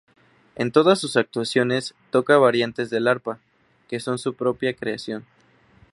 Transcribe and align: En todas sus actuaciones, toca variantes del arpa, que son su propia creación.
En 0.55 0.71
todas 0.71 0.99
sus 0.99 1.15
actuaciones, 1.15 1.93
toca 2.09 2.35
variantes 2.39 2.89
del 2.89 3.07
arpa, 3.07 3.37
que 3.87 3.99
son 3.99 4.17
su 4.17 4.33
propia 4.33 4.73
creación. 4.73 5.25